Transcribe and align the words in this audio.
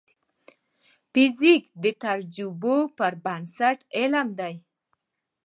فزیک 1.13 1.63
د 1.83 1.85
تجربو 2.03 2.75
پر 2.97 3.13
بنسټ 3.25 3.77
علم 3.97 4.27
دی. 4.39 4.55